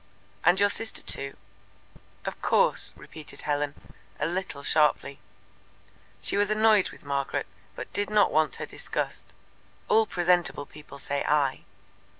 "And 0.43 0.59
your 0.59 0.71
sister 0.71 1.03
too?" 1.03 1.37
"Of 2.25 2.41
course," 2.41 2.91
repeated 2.95 3.43
Helen, 3.43 3.75
a 4.19 4.25
little 4.25 4.63
sharply. 4.63 5.19
She 6.19 6.37
was 6.37 6.49
annoyed 6.49 6.89
with 6.89 7.05
Margaret, 7.05 7.45
but 7.75 7.93
did 7.93 8.09
not 8.09 8.31
want 8.31 8.55
her 8.55 8.65
discussed. 8.65 9.27
"All 9.89 10.07
presentable 10.07 10.65
people 10.65 10.97
say 10.97 11.23
'I.'" 11.27 11.65